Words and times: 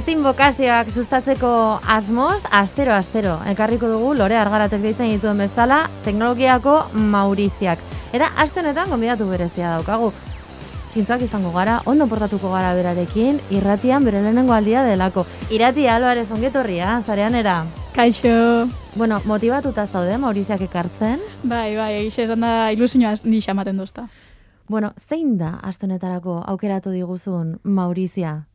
beste 0.00 0.14
invokazioak 0.16 0.88
sustatzeko 0.88 1.48
asmoz, 1.84 2.46
astero, 2.56 2.94
astero, 2.96 3.34
ekarriko 3.50 3.90
dugu, 3.90 4.14
lore 4.16 4.38
argaratek 4.40 4.80
deitzen 4.80 5.10
dituen 5.12 5.42
bezala, 5.42 5.82
teknologiako 6.06 6.76
mauriziak. 7.12 7.82
Eta 8.16 8.30
aste 8.40 8.62
honetan 8.62 8.88
gonbidatu 8.88 9.26
berezia 9.28 9.74
daukagu. 9.74 10.08
Zintzuak 10.94 11.26
izango 11.26 11.52
gara, 11.52 11.82
ondo 11.84 12.06
portatuko 12.08 12.48
gara 12.54 12.72
berarekin, 12.78 13.42
irratian 13.52 14.08
bere 14.08 14.22
lehenengo 14.24 14.56
aldia 14.56 14.86
delako. 14.88 15.26
Irati, 15.52 15.84
Alvarez, 15.84 16.30
ongetorria, 16.32 16.96
zarean 17.04 17.36
era. 17.36 17.58
Kaixo. 17.92 18.70
Bueno, 18.96 19.20
motibatuta 19.28 19.84
zaude, 19.84 20.16
mauriziak 20.16 20.64
ekartzen. 20.64 21.20
Bai, 21.42 21.76
bai, 21.76 21.92
egixe 21.98 22.24
esan 22.24 22.40
da 22.46 22.72
ilusioa 22.72 23.18
ni 23.24 23.44
xamaten 23.44 23.76
duzta. 23.76 24.08
Bueno, 24.66 24.94
zein 25.10 25.36
da 25.36 25.58
aste 25.60 25.84
honetarako 25.84 26.40
aukeratu 26.46 26.94
diguzun 26.94 27.58
Maurizia? 27.64 28.46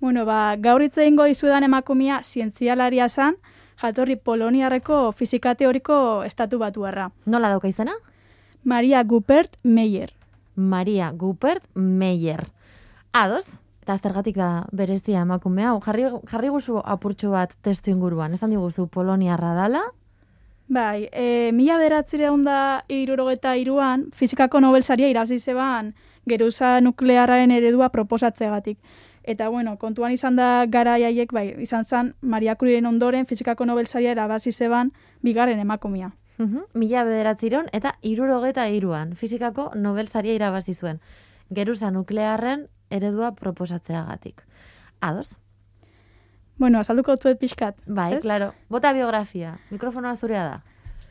Bueno, 0.00 0.24
ba, 0.24 0.54
gaur 0.56 0.82
hitz 0.82 0.96
egingo 0.98 1.24
dizudan 1.26 1.64
emakumia 1.66 2.20
zientzialaria 2.22 3.08
zan, 3.08 3.36
jatorri 3.82 4.14
poloniarreko 4.16 5.10
fizika 5.12 5.56
teoriko 5.58 6.22
estatu 6.22 6.60
batuarra. 6.62 7.10
Nola 7.26 7.50
dauka 7.50 7.66
izena? 7.68 7.96
Maria 8.62 9.02
Gupert 9.02 9.56
Meyer. 9.64 10.12
Maria 10.54 11.10
Gupert 11.10 11.64
Meyer. 11.74 12.46
Ados, 13.12 13.46
eta 13.82 13.96
aztergatik 13.96 14.36
da 14.38 14.66
berezia 14.70 15.22
emakume 15.26 15.66
hau. 15.66 15.80
Jarri, 15.82 16.06
jarri 16.30 16.50
guzu 16.54 16.78
apurtxo 16.84 17.32
bat 17.34 17.56
testu 17.62 17.90
inguruan. 17.90 18.34
Esan 18.38 18.54
diguzu 18.54 18.86
poloniarra 18.86 19.54
dala? 19.58 19.82
Bai, 20.68 21.08
e, 21.10 21.50
mila 21.56 21.78
beratzire 21.80 22.28
onda 22.30 22.84
irurogeta 22.92 23.56
iruan, 23.56 24.10
fizikako 24.12 24.60
Nobel 24.60 24.82
saria 24.84 25.08
irazi 25.08 25.38
zeban 25.38 25.94
geruza 26.28 26.80
nuklearraren 26.84 27.50
eredua 27.50 27.88
proposatzeagatik. 27.88 28.78
Eta 29.28 29.50
bueno, 29.52 29.76
kontuan 29.76 30.12
izan 30.14 30.38
da 30.40 30.64
gara 30.72 30.94
jaiek, 30.96 31.32
bai, 31.36 31.50
izan 31.60 31.84
zen 31.84 32.14
Maria 32.22 32.54
Curiren 32.56 32.86
ondoren 32.88 33.26
fizikako 33.28 33.66
Nobel 33.68 33.86
saria 33.86 34.14
erabazi 34.14 34.52
zeban 34.52 34.92
bigarren 35.20 35.60
emakumia. 35.60 36.14
Uhum, 36.38 36.62
mila 36.72 37.02
bederatziron 37.04 37.66
eta 37.76 37.96
irurogeta 38.00 38.68
iruan 38.70 39.12
fizikako 39.20 39.72
Nobel 39.74 40.08
saria 40.08 40.32
irabazi 40.38 40.72
zuen. 40.72 41.02
Geruza 41.50 41.90
nuklearren 41.90 42.68
eredua 42.90 43.34
proposatzeagatik. 43.34 44.40
Ados? 45.00 45.36
Bueno, 46.56 46.80
azalduko 46.80 47.16
zuet 47.16 47.38
pixkat. 47.38 47.76
Bai, 47.86 48.14
ez? 48.14 48.22
claro. 48.22 48.54
Bota 48.70 48.92
biografia. 48.92 49.58
Mikrofonoa 49.70 50.16
zurea 50.16 50.44
da. 50.44 50.62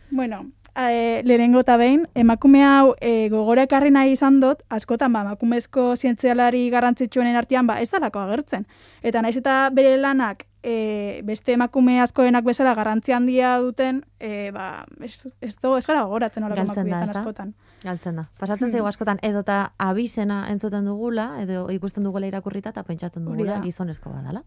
Bueno, 0.09 0.47
e, 0.77 1.21
lehenengo 1.25 1.61
eta 1.63 1.77
behin, 1.77 2.05
emakume 2.15 2.63
hau 2.63 2.93
e, 3.01 3.29
gogora 3.33 3.63
ekarri 3.67 3.89
nahi 3.91 4.13
izan 4.13 4.39
dut, 4.39 4.61
askotan 4.69 5.13
ba, 5.13 5.23
emakumezko 5.25 5.95
zientzialari 5.95 6.69
garrantzitsuenen 6.69 7.35
artean 7.35 7.67
ba, 7.67 7.79
ez 7.81 7.89
dalako 7.91 8.19
agertzen. 8.19 8.67
Eta 9.01 9.21
naiz 9.25 9.35
eta 9.37 9.69
bere 9.73 9.95
lanak 9.97 10.45
e, 10.63 11.21
beste 11.25 11.55
emakume 11.57 11.99
askoenak 12.03 12.45
bezala 12.45 12.75
garrantzi 12.77 13.15
handia 13.15 13.57
duten, 13.63 14.03
e, 14.19 14.51
ba, 14.51 14.85
ez, 15.01 15.27
ez, 15.41 15.55
do, 15.61 15.77
ez 15.77 15.85
gara 15.87 16.03
gogoratzen 16.03 16.43
horako 16.43 16.67
emakumeetan 16.67 17.15
askotan. 17.15 17.55
Galtzen 17.83 18.15
da. 18.21 18.27
Pasatzen 18.39 18.67
Hmm. 18.67 18.73
zaigu 18.73 18.87
askotan 18.87 19.19
edota 19.21 19.71
abizena 19.77 20.47
entzuten 20.51 20.85
dugula, 20.85 21.41
edo 21.41 21.69
ikusten 21.71 22.03
dugula 22.03 22.27
irakurrita 22.27 22.69
eta 22.69 22.83
pentsatzen 22.83 23.25
dugula 23.25 23.61
gizonezko 23.61 24.11
badala. 24.11 24.43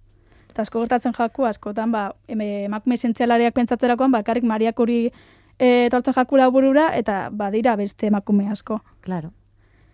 Eta 0.50 0.62
asko 0.62 0.80
gertatzen 0.82 1.14
jaku, 1.14 1.44
askotan, 1.46 1.92
ba, 1.92 2.12
emakume 2.28 2.96
zientzialariak 2.96 3.54
pentsatzerakoan, 3.54 4.10
bakarrik 4.10 4.44
Maria 4.44 4.72
Curie 4.72 5.12
e, 5.60 5.86
etortzen 5.86 6.14
jakula 6.16 6.48
burura, 6.48 6.88
eta 6.96 7.28
badira 7.30 7.76
beste 7.76 8.08
emakume 8.08 8.48
asko. 8.48 8.80
Claro. 9.04 9.30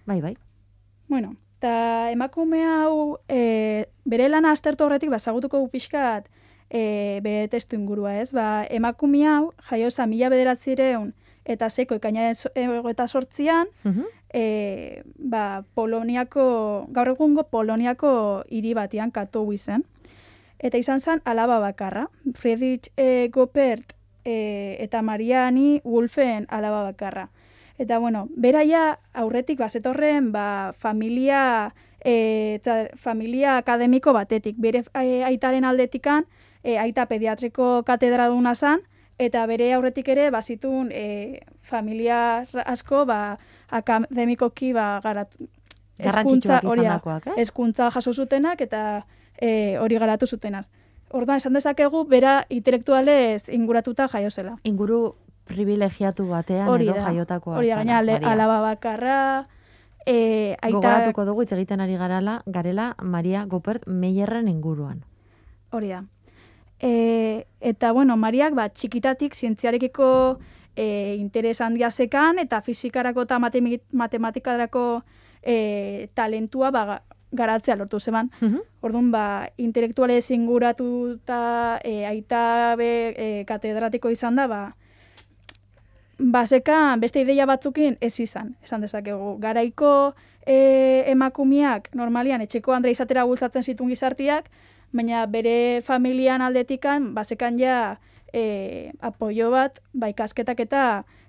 Bai, 0.07 0.21
bai. 0.23 0.37
Bueno, 1.09 1.35
eta 1.59 2.11
emakume 2.13 2.63
hau 2.65 3.19
e, 3.29 3.87
bere 4.07 4.29
lana 4.31 4.53
aztertu 4.55 4.85
horretik 4.87 5.11
basagutuko 5.11 5.59
gu 5.65 5.69
pixkat 5.75 6.29
e, 6.71 7.19
bere 7.23 7.49
testu 7.51 7.75
ingurua, 7.77 8.15
ez? 8.21 8.31
Ba, 8.33 8.65
emakume 8.71 9.25
hau 9.27 9.53
jaioza 9.71 10.07
mila 10.07 10.29
bederatzireun 10.31 11.13
eta 11.45 11.69
seiko 11.71 11.95
ekainaren 11.99 12.35
so- 12.35 12.51
eta 12.91 13.07
sortzian, 13.07 13.67
Mhm. 13.85 14.05
e, 14.35 15.03
ba, 15.19 15.65
Poloniako, 15.75 16.87
gaur 16.91 17.09
egungo 17.09 17.45
Poloniako 17.51 18.43
hiri 18.51 18.75
batian 18.75 19.11
katu 19.11 19.47
zen. 19.59 19.85
Eta 20.59 20.79
izan 20.79 21.01
zen 21.01 21.21
alaba 21.25 21.59
bakarra. 21.61 22.09
Friedrich 22.35 22.89
e, 22.97 23.29
Gopert 23.33 23.93
e, 24.27 24.77
eta 24.83 25.03
Mariani 25.03 25.81
Wolfen 25.85 26.47
alaba 26.51 26.83
bakarra. 26.83 27.31
Eta 27.79 27.99
bueno, 27.99 28.27
beraia 28.37 28.99
aurretik 29.15 29.61
bazetorren 29.61 30.33
ba, 30.33 30.73
familia 30.77 31.75
e, 32.03 32.57
eta 32.59 32.89
familia 32.97 33.59
akademiko 33.63 34.13
batetik. 34.17 34.57
Bere 34.59 34.83
e, 34.99 35.23
aitaren 35.25 35.65
aldetikan 35.65 36.27
e, 36.65 36.79
aita 36.83 37.07
pediatriko 37.07 37.85
katedraduna 37.87 38.55
zan, 38.55 38.83
eta 39.19 39.45
bere 39.47 39.71
aurretik 39.77 40.09
ere 40.09 40.31
bazitun 40.35 40.91
e, 40.93 41.41
familia 41.63 42.47
asko 42.65 43.05
ba, 43.07 43.37
akademikoki 43.71 44.73
ba, 44.73 44.97
garatu. 45.05 45.47
Garrantzitsuak 45.97 46.61
hezkuntza- 46.61 46.69
hori 46.69 46.83
da, 46.83 46.89
izandakoak, 46.89 47.27
ez? 47.31 47.37
hezkuntza 47.41 47.91
jaso 47.95 48.13
zutenak 48.13 48.61
eta 48.61 48.81
e, 49.41 49.79
hori 49.81 49.97
garatu 49.97 50.27
zutenak. 50.27 50.67
Orduan, 51.11 51.39
esan 51.39 51.55
dezakegu, 51.55 52.05
bera 52.11 52.47
intelektualez 52.51 53.49
inguratuta 53.49 54.09
jaio 54.09 54.31
zela. 54.31 54.57
Inguru 54.65 55.15
privilegiatu 55.47 56.27
batean 56.27 56.69
Hori 56.69 56.89
edo 56.91 56.97
jaiotakoa 56.99 57.61
hori 57.61 57.71
da, 57.71 57.77
gaina 57.79 58.01
alaba 58.33 58.59
bakarra, 58.65 59.45
e, 60.07 60.57
aita, 60.61 60.75
Gogoratuko 60.75 61.25
dugu 61.29 61.45
hitz 61.45 61.53
egiten 61.55 61.81
ari 61.81 61.97
garala, 61.97 62.41
garela 62.47 62.95
Maria 63.03 63.45
Gopert 63.47 63.87
Meyerren 63.87 64.49
inguruan. 64.49 65.05
hori 65.71 65.89
da. 65.89 66.05
E, 66.81 67.47
eta, 67.61 67.93
bueno, 67.93 68.17
Mariak, 68.17 68.55
ba, 68.55 68.69
txikitatik 68.69 69.35
zientziarekiko 69.35 70.39
e, 70.77 71.17
interes 71.19 71.61
handia 71.61 71.91
zekan, 71.91 72.39
eta 72.39 72.61
fizikarako 72.61 73.23
eta 73.23 73.39
matematikarako 73.39 75.03
e, 75.43 76.09
talentua 76.15 76.71
ba, 76.71 77.03
garatzea 77.33 77.77
lortu 77.77 78.01
zeban. 78.01 78.31
Mhm. 78.41 78.61
Orduan, 78.81 79.11
ba, 79.11 79.49
intelektualez 79.57 80.31
inguratuta 80.31 81.81
e, 81.85 82.05
aita 82.07 82.75
be 82.77 82.91
e, 83.17 83.45
katedratiko 83.47 84.11
izan 84.11 84.37
da, 84.37 84.47
ba, 84.47 84.61
baseka 86.19 86.97
beste 86.99 87.21
ideia 87.21 87.47
batzukin 87.47 87.99
ez 88.01 88.19
izan, 88.21 88.55
esan 88.63 88.81
dezakegu. 88.81 89.37
Garaiko 89.41 90.15
e, 90.47 91.05
emakumiak 91.13 91.91
normalian 91.95 92.41
etxeko 92.41 92.73
Andre 92.73 92.95
izatera 92.95 93.25
bultzatzen 93.25 93.63
zituen 93.63 93.91
gizartiak, 93.91 94.49
baina 94.97 95.27
bere 95.27 95.83
familian 95.85 96.43
aldetikan 96.43 97.13
basekan 97.15 97.59
ja 97.61 97.99
e, 98.33 98.93
apoio 99.01 99.51
bat, 99.51 99.81
ba, 99.93 100.09
ikasketak 100.13 100.61
eta 100.67 100.83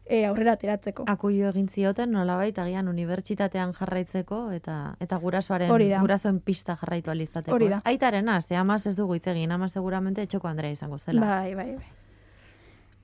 e, 0.06 0.24
aurrera 0.26 0.56
ateratzeko. 0.58 1.06
Akuio 1.12 1.50
egin 1.52 1.68
zioten 1.68 2.12
nolabait 2.16 2.58
agian 2.60 2.88
unibertsitatean 2.88 3.74
jarraitzeko 3.78 4.42
eta 4.56 4.96
eta 5.04 5.20
gurasoaren 5.22 5.72
gurasoen 6.00 6.40
pista 6.40 6.78
jarraitu 6.80 7.12
ahal 7.12 7.22
izateko. 7.22 7.56
Hori 7.56 7.70
da. 7.76 7.82
Aitarena, 7.86 8.42
ze 8.42 8.56
amaz 8.56 8.86
ez 8.88 8.96
dugu 8.96 9.16
hitz 9.16 9.28
egin, 9.28 9.52
ama 9.52 9.70
seguramente 9.70 10.24
etxoko 10.24 10.48
Andrea 10.48 10.72
izango 10.72 10.98
zela. 10.98 11.22
Bai, 11.22 11.56
bai, 11.56 11.72
bai. 11.76 11.94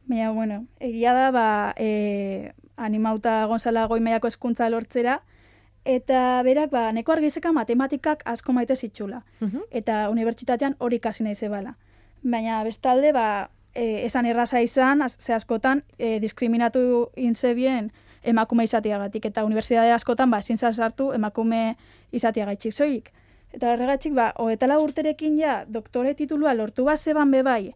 Baina, 0.08 0.32
bueno, 0.32 0.66
egia 0.80 1.14
da, 1.14 1.30
ba, 1.32 1.74
e, 1.78 2.52
animauta 2.76 3.46
Gonzala 3.48 3.86
Goimeiako 3.88 4.28
hezkuntza 4.28 4.68
lortzera, 4.70 5.22
eta 5.86 6.42
berak, 6.44 6.72
ba, 6.72 6.92
neko 6.92 7.12
argizeka 7.12 7.52
matematikak 7.52 8.24
asko 8.26 8.54
maite 8.54 8.76
zitxula. 8.76 9.24
Mhm. 9.42 9.68
Eta 9.72 10.10
unibertsitatean 10.10 10.76
hori 10.80 10.96
ikasi 10.96 11.24
nahi 11.24 11.36
zebala. 11.36 11.76
Baina, 12.24 12.64
bestalde, 12.64 13.12
ba, 13.12 13.50
e, 13.76 14.06
esan 14.06 14.26
erraza 14.26 14.62
izan, 14.62 15.02
az, 15.02 15.18
ze 15.20 15.34
askotan, 15.34 15.84
e, 15.98 16.20
diskriminatu 16.20 17.10
inzebien 17.16 17.92
emakume 18.24 18.64
izateagatik, 18.64 19.26
eta 19.26 19.44
unibertsitate 19.44 19.92
askotan, 19.92 20.32
ba, 20.32 20.40
ezin 20.40 20.58
sartu 20.58 21.12
emakume 21.12 21.76
izateagaitxik 22.12 22.74
soilik. 22.74 23.12
Eta 23.54 23.74
horregatik, 23.74 24.14
ba, 24.14 24.32
hogetala 24.38 24.80
urterekin 24.80 25.38
ja, 25.38 25.66
doktore 25.68 26.14
titulua 26.14 26.54
lortu 26.54 26.86
bat 26.86 27.00
zeban 27.00 27.32
bebai, 27.32 27.74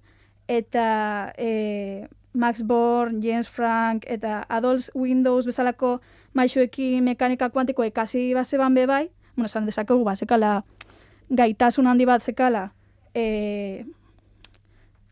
eta 0.48 1.34
e, 1.38 2.08
Max 2.34 2.62
Born, 2.62 3.22
James 3.22 3.50
Frank, 3.50 4.06
eta 4.08 4.46
Adolf 4.50 4.90
Windows 4.96 5.46
bezalako 5.46 6.00
maixuekin 6.38 7.04
mekanika 7.04 7.50
kuantiko 7.50 7.86
ekasi 7.88 8.30
bat 8.38 8.48
zeban 8.48 8.78
bebai, 8.78 9.08
bueno, 9.36 9.50
esan 9.50 9.66
dezakegu, 9.66 10.04
ba, 10.06 10.16
zekala, 10.16 10.62
gaitasun 11.30 11.88
handi 11.90 12.06
bat 12.06 12.24
zekala, 12.24 12.70
e, 13.14 13.86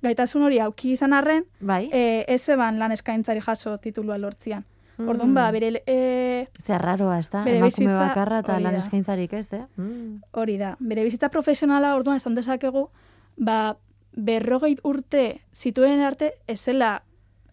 gaitasun 0.06 0.45
hori 0.45 0.62
auki 0.62 0.94
izan 0.94 1.13
arren, 1.18 1.45
Bai. 1.60 1.89
e, 1.92 2.24
ez 2.27 2.42
zeban 2.45 2.80
lan 2.80 2.94
eskaintzari 2.95 3.44
jaso 3.45 3.77
titulua 3.81 4.18
lortzian. 4.22 4.66
Orduan, 4.95 5.33
ba, 5.36 5.50
bere, 5.51 5.81
e, 5.92 6.48
Zer 6.63 6.80
raroa, 6.80 7.18
ez 7.19 7.27
da? 7.27 7.42
bere 7.44 7.57
Emakume 7.60 7.89
bizitza 7.89 8.00
bakarra 8.00 8.38
eta 8.45 8.60
lan 8.63 8.77
eskaintzarik 8.80 9.33
ez, 9.36 9.50
eh? 9.51 9.66
Mm. 9.75 10.22
hori 10.39 10.56
da, 10.62 10.77
bere 10.80 11.04
bizitza 11.04 11.27
profesionala 11.33 11.95
orduan 11.98 12.22
esan 12.22 12.38
dezakegu, 12.38 12.86
ba, 13.36 13.75
berrogei 14.16 14.77
urte 14.88 15.42
zituen 15.51 16.00
arte 16.00 16.31
ez 16.48 16.62
zela 16.62 17.01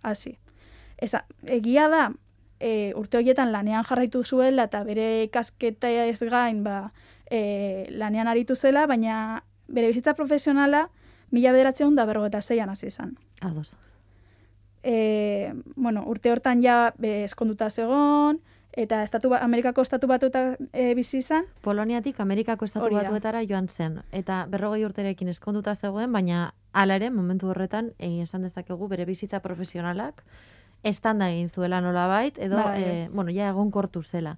hasi. 0.02 0.36
Eza, 1.02 1.24
egia 1.50 1.88
da, 1.90 2.12
e, 2.62 2.92
urte 2.96 3.18
horietan 3.18 3.50
lanean 3.52 3.82
jarraitu 3.84 4.22
zuela 4.24 4.68
eta 4.70 4.84
bere 4.86 5.24
ikasketa 5.26 5.90
ez 6.06 6.20
gain 6.22 6.62
ba, 6.64 6.92
e, 7.30 7.88
lanean 7.90 8.28
aritu 8.30 8.54
zela, 8.54 8.86
baina 8.86 9.42
bere 9.66 9.88
bizitza 9.90 10.14
profesionala 10.14 10.86
mila 11.32 11.50
bederatzeun 11.52 11.96
da 11.98 12.04
berrogeta 12.06 12.40
zeian 12.42 12.70
hasi 12.70 12.86
izan. 12.92 13.16
Ados. 13.40 13.74
E, 14.82 15.52
bueno, 15.76 16.04
urte 16.06 16.30
hortan 16.32 16.62
ja 16.62 16.92
be, 16.98 17.24
eskonduta 17.24 17.70
zegon, 17.70 18.40
eta 18.72 19.02
estatu, 19.04 19.28
ba- 19.30 19.42
Amerikako 19.44 19.82
estatu 19.82 20.06
batuta 20.10 20.56
e, 20.72 20.94
bizi 20.94 21.18
izan, 21.22 21.44
Poloniatik 21.62 22.18
Amerikako 22.20 22.64
estatu 22.64 22.86
Hori 22.86 22.96
da. 22.96 23.02
batuetara 23.04 23.42
joan 23.48 23.68
zen. 23.68 24.00
Eta 24.12 24.44
berrogei 24.50 24.84
urterekin 24.84 25.28
eskonduta 25.28 25.74
zegoen, 25.74 26.12
baina 26.12 26.52
hala 26.72 26.96
ere, 27.00 27.10
momentu 27.10 27.48
horretan, 27.52 27.92
egin 27.98 28.22
esan 28.26 28.42
dezakegu 28.42 28.88
bere 28.88 29.04
bizitza 29.06 29.40
profesionalak 29.40 30.22
estanda 30.82 31.30
egin 31.30 31.48
zuela 31.48 31.80
nolabait, 31.80 32.38
edo, 32.38 32.56
Bai. 32.56 32.82
eh, 32.82 33.08
bueno, 33.12 33.30
ja 33.30 33.48
egon 33.48 33.70
kortu 33.70 34.02
zela. 34.02 34.36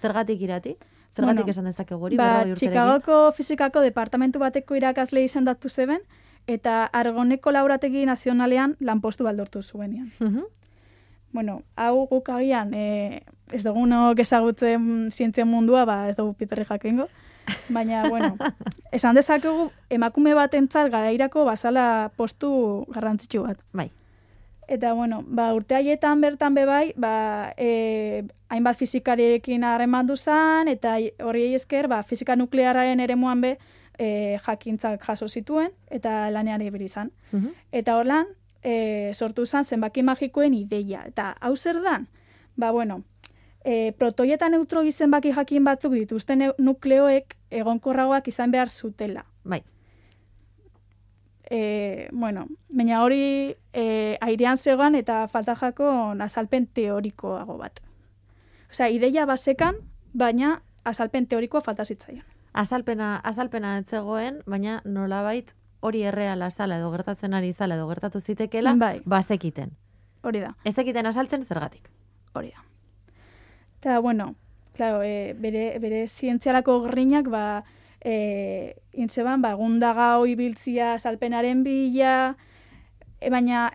Zergatik 0.00 0.40
irati? 0.40 0.76
Zergatik 1.14 1.44
Bueno, 1.44 1.50
esan 1.50 1.64
dezakegu 1.64 2.04
hori, 2.04 2.16
ba? 2.16 2.44
Chicagoko 2.54 3.32
fizikako 3.32 3.80
departamentu 3.80 4.38
bateko 4.38 4.76
irakasle 4.76 5.22
izendatu 5.24 5.68
zeben, 5.68 6.00
eta 6.46 6.84
Argoneko 6.92 7.50
laurategi 7.52 8.04
nazionalean 8.06 8.76
lanpostu 8.80 9.24
baldortu 9.24 9.62
zuenean. 9.62 10.12
Mhm. 10.20 10.44
Bueno, 11.32 11.62
hau 11.76 12.06
guk 12.08 12.28
agian, 12.30 12.72
e, 12.72 13.22
ez 13.52 13.62
dugunok 13.62 14.18
ezagutzen 14.18 15.10
zientzia 15.10 15.44
mundua, 15.44 15.84
ba, 15.84 16.08
ez 16.08 16.16
dugu 16.16 16.32
piperri 16.34 16.64
jakingo. 16.64 17.08
Baina, 17.68 18.08
bueno, 18.08 18.36
esan 18.92 19.14
dezakegu 19.14 19.70
emakume 19.90 20.34
batentzat 20.34 20.90
garairako 20.90 21.44
bazala 21.44 22.10
postu 22.16 22.86
garrantzitsu 22.88 23.42
bat. 23.42 23.60
Bai. 23.72 23.90
Eta, 24.68 24.92
bueno, 24.94 25.22
ba, 25.26 25.52
urte 25.54 25.76
haietan 25.76 26.20
bertan 26.20 26.54
bebai, 26.54 26.92
ba, 26.96 27.52
e, 27.56 28.24
hainbat 28.48 28.76
fizikariekin 28.76 29.64
harreman 29.64 30.06
duzan, 30.06 30.68
eta 30.68 30.96
hori 31.22 31.52
esker, 31.54 31.86
ba, 31.88 32.02
fizika 32.02 32.34
nuklearraren 32.36 33.00
eremuan 33.00 33.40
be, 33.40 33.52
e, 33.98 34.38
jakintzak 34.42 35.04
jaso 35.06 35.28
zituen, 35.28 35.70
eta 35.90 36.30
lanean 36.30 36.62
ibili 36.66 36.90
izan. 36.90 37.12
Mhm. 37.30 37.54
Eta 37.70 37.96
horlan, 37.96 38.26
e, 38.62 39.12
sortu 39.14 39.46
zen 39.46 39.64
zenbaki 39.64 40.02
magikoen 40.02 40.54
ideia. 40.54 41.04
Eta 41.06 41.36
hau 41.40 41.56
zer 41.56 41.80
dan? 41.82 42.08
Ba, 42.56 42.72
bueno, 42.72 43.04
e, 43.64 43.92
protoi 43.98 44.32
eta 44.32 44.48
neutroi 44.48 44.90
zenbaki 44.92 45.32
jakin 45.36 45.64
batzuk 45.64 45.94
dituzten 45.94 46.50
nukleoek 46.58 47.36
egonkorragoak 47.50 48.28
izan 48.28 48.50
behar 48.50 48.70
zutela. 48.70 49.26
Bai. 49.44 49.62
E, 51.50 52.08
bueno, 52.12 52.46
baina 52.68 53.02
hori 53.04 53.54
e, 53.72 54.16
airean 54.20 54.56
zegoan 54.58 54.94
eta 54.94 55.26
falta 55.28 55.54
jako 55.54 55.88
azalpen 56.20 56.66
teorikoago 56.66 57.56
bat. 57.58 57.80
Osea, 58.70 58.88
ideia 58.90 59.26
basekan, 59.26 59.76
baina 60.12 60.62
azalpen 60.84 61.26
teorikoa 61.26 61.60
falta 61.60 61.84
zitzaion. 61.84 62.24
Azalpena, 62.52 63.20
azalpena 63.22 63.76
ez 63.78 63.86
zegoen, 63.86 64.40
baina 64.46 64.80
nolabait 64.84 65.54
hori 65.80 66.02
erreala 66.08 66.50
zala 66.50 66.78
edo 66.80 66.90
gertatzen 66.90 67.34
ari 67.34 67.52
zala 67.52 67.76
edo 67.76 67.86
gertatu 67.88 68.20
zitekela, 68.20 68.74
Bai. 68.74 69.02
bazekiten. 69.04 69.76
Hori 70.22 70.40
da. 70.40 70.54
Ez 70.64 70.74
ekiten 70.78 71.06
azaltzen 71.06 71.44
zergatik. 71.44 71.90
Hori 72.34 72.50
da. 72.50 72.64
Eta, 73.78 74.00
bueno, 74.00 74.34
claro, 74.74 75.02
e, 75.02 75.34
bere, 75.38 75.78
bere 75.78 76.06
zientzialako 76.06 76.80
grinak, 76.88 77.28
ba, 77.30 77.64
e, 78.04 78.76
intzeban, 78.92 79.42
ba, 79.42 79.54
gundagau 79.54 80.26
ibiltzia 80.26 80.98
salpenaren 80.98 81.62
bila, 81.64 82.36
e, 83.20 83.30
baina 83.30 83.70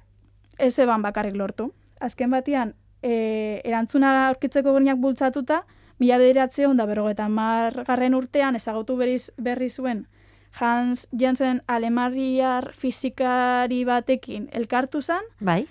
ez 0.58 0.78
eban 0.80 1.02
bakarrik 1.02 1.36
lortu. 1.36 1.74
Azken 2.00 2.32
batean, 2.32 2.76
e, 3.02 3.62
erantzuna 3.64 4.28
aurkitzeko 4.30 4.74
grinak 4.74 4.98
bultzatuta, 4.98 5.66
mila 6.00 6.18
bederatzeon 6.18 6.78
da 6.78 6.86
berrogeta 6.90 7.28
margarren 7.30 8.16
urtean 8.18 8.56
ezagutu 8.56 8.96
berriz, 8.98 9.32
berri 9.38 9.70
zuen 9.70 10.08
Hans 10.60 11.08
Jensen 11.16 11.62
alemariar 11.68 12.74
fizikari 12.74 13.86
batekin 13.86 14.50
elkartu 14.52 15.02
zen, 15.02 15.24
Bai? 15.40 15.66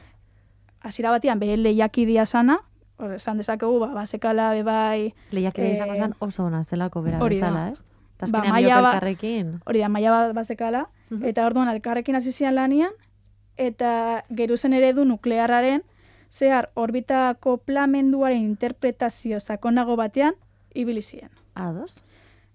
hasiera 0.81 1.11
batean 1.11 1.39
bere 1.39 1.59
lehiakidia 1.59 2.25
sana, 2.27 2.61
hor 2.97 3.13
esan 3.13 3.37
dezakegu, 3.37 3.79
ba, 3.81 3.91
basekala 3.95 4.53
bebai, 4.57 5.13
Lehiakide 5.33 5.69
Eh, 5.69 5.73
izango 5.73 5.97
zen 5.97 6.15
oso 6.21 6.45
ona 6.45 6.63
zelako 6.65 7.03
bera 7.03 7.19
bezala, 7.19 7.69
ez? 7.73 7.83
Eta 8.21 8.27
Ba, 8.31 8.39
azkenean 8.41 8.63
biok 8.63 8.83
ba- 8.83 8.91
elkarrekin. 8.93 9.53
hori 9.65 9.81
da, 9.81 9.89
maila 9.89 10.11
bat 10.11 10.35
basekala, 10.37 10.89
Mhm. 11.11 11.25
eta 11.25 11.47
orduan 11.47 11.69
elkarrekin 11.73 12.15
hasi 12.17 12.33
zian 12.33 12.55
lanian, 12.55 12.93
eta 13.57 14.25
geruzen 14.31 14.73
eredu 14.75 15.05
nuklearraren, 15.05 15.83
zehar 16.29 16.69
orbitako 16.75 17.57
plamenduaren 17.65 18.39
interpretazio 18.39 19.41
sakonago 19.41 19.97
batean, 19.97 20.35
ibili 20.75 21.03
ziren. 21.03 21.31
Ados? 21.55 22.03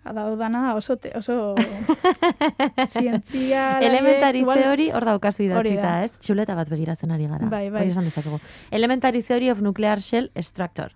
Adau 0.06 0.36
dana 0.38 0.76
oso, 0.76 0.98
te, 0.98 1.12
oso 1.18 1.56
zientzia... 2.88 3.80
Elementari 3.82 4.40
igual- 4.40 4.62
theory 4.62 4.92
hor 4.92 5.06
daukazu 5.06 5.44
idatzita, 5.44 5.82
da. 5.82 6.04
ez? 6.06 6.12
Txuleta 6.20 6.56
bat 6.56 6.70
begiratzen 6.70 7.12
ari 7.12 7.28
gara. 7.28 7.48
Bai, 7.50 7.70
bai. 7.70 7.82
Hori 7.82 7.92
esan 7.96 8.06
dezakegu. 8.06 8.40
Elementary 8.72 9.22
theory 9.24 9.50
of 9.50 9.62
nuclear 9.62 10.02
shell 10.02 10.30
extractor. 10.36 10.94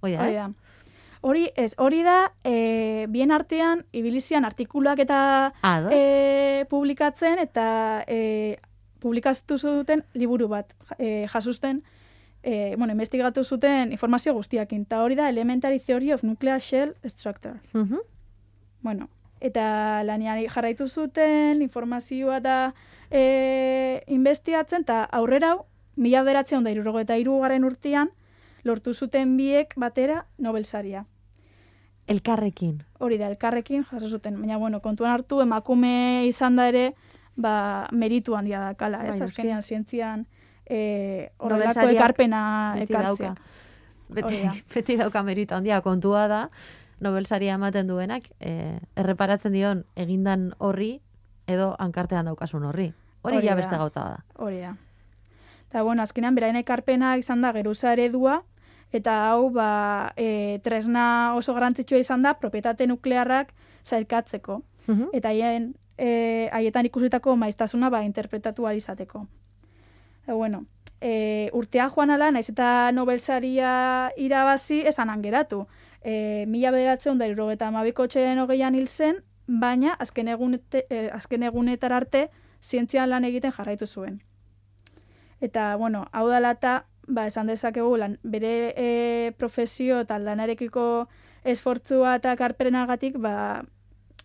Hoi 0.00 0.12
da, 0.12 0.20
Hori 0.22 0.30
ez? 0.30 0.36
da. 0.36 0.50
Hori, 1.24 1.46
ez, 1.56 1.72
hori 1.80 2.02
da, 2.04 2.34
e, 2.44 3.06
bien 3.08 3.30
artean, 3.32 3.86
ibilizian 3.96 4.44
artikuluak 4.44 4.98
eta 5.00 5.18
e, 5.88 6.66
publikatzen, 6.68 7.38
eta 7.40 8.04
e, 8.04 8.58
publikatu 9.00 9.56
zuten 9.56 10.02
liburu 10.12 10.50
bat, 10.52 10.74
e, 10.98 11.24
jasuzten, 11.32 11.80
e, 12.42 12.74
bueno, 12.76 12.92
investigatu 12.92 13.40
zuten 13.42 13.92
informazio 13.96 14.34
guztiakin, 14.36 14.82
eta 14.84 15.00
hori 15.00 15.16
da 15.16 15.30
Elementary 15.32 15.80
Theory 15.80 16.12
of 16.12 16.24
Nuclear 16.28 16.60
Shell 16.60 16.92
Structure. 17.08 17.56
Mhm. 17.72 18.04
Bueno, 18.82 19.08
eta 19.40 20.02
lanean 20.04 20.42
jarraitu 20.52 20.88
zuten 20.88 21.62
informazioa 21.62 22.40
da 22.40 22.58
e, 23.10 24.04
investigatzen, 24.08 24.84
eta 24.84 25.04
aurrera, 25.04 25.54
hau, 25.54 25.64
mila 25.96 26.22
beratzen 26.22 26.64
da 26.64 27.00
eta 27.00 27.16
irugarren 27.16 27.64
urtean, 27.64 28.12
lortu 28.62 28.92
zuten 28.92 29.36
biek 29.36 29.72
batera 29.76 30.26
Nobel 30.36 30.64
saria. 30.64 31.06
Elkarrekin. 32.06 32.82
Hori 33.00 33.18
da, 33.18 33.28
elkarrekin 33.32 33.84
jaso 33.90 34.08
zuten. 34.08 34.36
Baina, 34.40 34.58
bueno, 34.58 34.80
kontuan 34.80 35.12
hartu, 35.12 35.40
emakume 35.40 36.26
izan 36.28 36.56
da 36.56 36.68
ere, 36.68 36.92
ba, 37.36 37.88
meritu 37.92 38.36
handia 38.36 38.60
da 38.60 38.74
kala, 38.74 38.98
Bai, 38.98 39.08
ez? 39.08 39.18
noski. 39.20 39.40
Azkenean 39.40 39.62
zientzian 39.62 40.26
e, 40.66 41.30
horrelako 41.38 41.88
ekarpena 41.94 42.44
ekartzea. 42.84 43.34
Beti, 44.14 44.40
beti 44.74 44.96
dauka 45.00 45.22
merito 45.24 45.56
handia 45.56 45.80
kontua 45.80 46.28
da, 46.28 46.48
Nobel 47.00 47.26
saria 47.26 47.54
ematen 47.58 47.88
duenak, 47.90 48.30
eh, 48.40 48.78
erreparatzen 48.96 49.52
dion 49.52 49.82
egindan 49.98 50.52
horri, 50.58 51.00
edo 51.50 51.74
hankartean 51.78 52.30
daukasun 52.30 52.64
horri. 52.64 52.92
Hori 53.22 53.40
Hori 53.40 53.48
ja 53.48 53.56
beste 53.58 53.76
gauza 53.76 54.04
da. 54.04 54.24
Hori 54.38 54.60
da. 54.62 54.76
Eta, 55.68 55.82
bueno, 55.82 56.02
azkenean 56.02 56.36
beraien 56.36 56.56
ekarpena 56.56 57.16
izan 57.18 57.42
da 57.42 57.52
geruza 57.52 57.92
eredua, 57.92 58.42
eta 58.94 59.14
hau, 59.30 59.50
ba, 59.50 60.12
e, 60.16 60.60
tresna 60.64 61.34
oso 61.36 61.54
garrantzitsua 61.54 61.98
izan 61.98 62.22
da, 62.22 62.34
propietate 62.38 62.86
nuklearrak 62.86 63.52
zailkatzeko. 63.84 64.62
Mhm. 64.86 65.08
Eta 65.12 65.32
haien, 65.32 65.74
e, 65.98 66.48
haietan 66.52 66.86
ikusitako 66.86 67.36
maiztasuna, 67.36 67.90
ba, 67.90 68.04
interpretatu 68.04 68.68
izateko. 68.70 69.26
E, 70.26 70.32
bueno, 70.32 70.66
e, 71.00 71.50
urtea 71.52 71.88
joan 71.90 72.10
ala, 72.10 72.30
naiz 72.30 72.48
eta 72.48 72.90
Nobel 72.92 73.20
saria 73.20 74.10
irabazi, 74.16 74.80
esan 74.86 75.10
angeratu. 75.10 75.66
E, 76.02 76.44
mila 76.48 76.70
bederatzen 76.70 77.18
da 77.18 77.26
irrogeta 77.26 77.68
amabiko 77.68 78.06
txeren 78.06 78.38
hogeian 78.38 78.74
hil 78.74 78.88
zen, 78.88 79.22
baina 79.46 79.94
azken, 80.00 80.28
egunete, 80.28 80.86
e, 80.90 81.08
azken 81.12 81.42
egunetar 81.42 81.92
arte 81.92 82.28
zientzian 82.62 83.10
lan 83.10 83.24
egiten 83.24 83.52
jarraitu 83.52 83.86
zuen. 83.86 84.22
Eta, 85.40 85.76
bueno, 85.76 86.06
hau 86.12 86.28
da 86.28 86.40
lata, 86.40 86.84
ba, 87.06 87.26
esan 87.26 87.50
dezakegu, 87.50 87.96
lan, 88.00 88.18
bere 88.22 88.72
e, 88.76 89.32
profesio 89.38 90.00
eta 90.04 90.18
lanarekiko 90.18 91.06
esfortzua 91.44 92.16
eta 92.20 92.34
karperenagatik, 92.36 93.18
ba, 93.20 93.64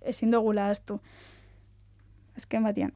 ezin 0.02 0.32
dugula 0.32 0.70
astu. 0.70 1.00
Azken 2.38 2.64
batean. 2.64 2.94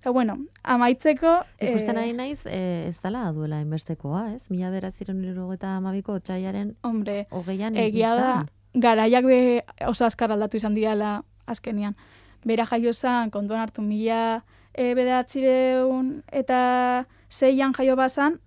Eta, 0.00 0.10
bueno, 0.12 0.36
amaitzeko... 0.62 1.38
Ikusten 1.60 1.96
eh, 1.96 2.00
ari 2.02 2.12
naiz, 2.12 2.40
eh, 2.44 2.90
ez 2.90 2.98
dala 3.00 3.30
duela 3.32 3.62
inbestekoa, 3.64 4.34
ez? 4.34 4.42
Mila 4.52 4.68
beratzen 4.70 5.22
eta 5.54 5.76
amabiko 5.76 6.18
txaiaren 6.20 6.76
Hombre, 6.82 7.26
hogeian 7.30 7.74
egia 7.74 8.14
da, 8.14 8.34
garaiak 8.74 9.24
be 9.24 9.64
oso 9.86 10.04
azkar 10.04 10.32
aldatu 10.32 10.58
izan 10.58 10.74
diala 10.74 11.22
azkenian. 11.46 11.96
Bera 12.44 12.66
jaio 12.66 12.92
zan, 12.92 13.30
kontuan 13.30 13.60
hartu 13.60 13.82
mila 13.82 14.44
e, 14.74 14.92
bederatzireun 14.94 16.22
eta 16.32 17.06
zeian 17.30 17.72
jaio 17.72 17.96
bazan, 17.96 18.40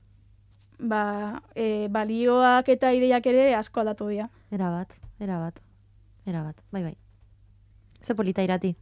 ba, 0.79 1.41
e, 1.55 1.87
balioak 1.89 2.69
eta 2.69 2.93
ideiak 2.93 3.25
ere 3.25 3.55
asko 3.55 3.79
aldatu 3.81 4.07
dira. 4.07 4.29
Era 4.51 4.69
bat, 4.69 4.93
era 5.19 5.39
bat, 5.39 5.59
era 6.25 6.43
bat, 6.43 6.55
bai 6.71 6.83
bai. 6.83 6.97
Ze 8.03 8.15
polita 8.15 8.43
irati. 8.43 8.75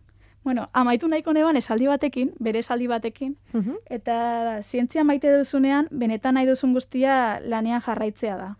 Bueno, 0.44 0.70
amaitu 0.74 1.08
nahiko 1.08 1.34
neban 1.34 1.58
esaldi 1.58 1.88
batekin, 1.88 2.34
bere 2.40 2.60
esaldi 2.60 2.86
batekin, 2.88 3.36
Mhm. 3.54 3.78
eta 3.90 4.60
zientzia 4.62 5.04
maite 5.04 5.32
duzunean, 5.38 5.88
benetan 5.90 6.36
nahi 6.36 6.46
duzun 6.46 6.74
guztia 6.74 7.40
lanean 7.42 7.82
jarraitzea 7.82 8.38
da. 8.38 8.58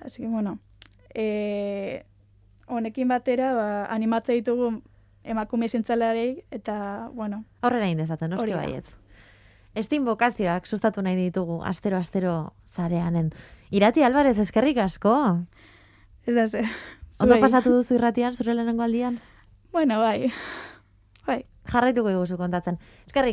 Así 0.00 0.22
que, 0.22 0.28
bueno, 0.28 0.58
e, 1.14 2.04
honekin 2.66 3.08
batera, 3.08 3.52
ba, 3.54 3.84
animatze 3.86 4.32
ditugu 4.32 4.82
emakume 5.22 5.68
zintzalarei, 5.68 6.44
eta, 6.50 7.08
bueno, 7.14 7.44
Aurrera 7.62 7.88
indezaten, 7.88 8.30
noski 8.30 8.42
Hori 8.42 8.52
da. 8.52 8.58
baietz. 8.58 8.86
Estin 9.74 10.04
bokazioak 10.06 10.66
sustatu 10.66 11.02
nahi 11.02 11.16
ditugu, 11.18 11.58
astero-astero 11.66 12.52
zareanen. 12.70 13.32
Irati 13.74 14.04
Alvarez, 14.06 14.38
eskerrik 14.38 14.78
asko. 14.78 15.14
ez 16.26 16.34
da 16.34 16.46
ze. 16.46 16.62
Ondo 17.20 17.38
pasatu 17.40 17.70
duzu 17.70 17.94
irratian, 17.94 18.34
zure 18.34 18.54
lehenengo 18.54 18.82
aldian? 18.82 19.20
Bueno, 19.72 19.98
bai. 20.00 20.32
Bai. 21.26 21.44
Jarraituko 21.72 22.10
iguzu 22.10 22.36
kontatzen. 22.36 22.78
Eskerrik 23.06 23.32